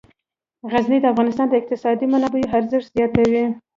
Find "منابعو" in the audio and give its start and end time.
2.13-2.51